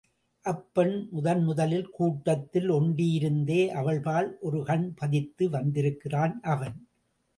[0.45, 6.77] அப்பெண் முதன் முதலில் கூட்டத்தில் ஒண்டியதிலிருந்தே அவள்பால் ஒரு கண் பதித்து வந்திருக்கிறான் அவன்.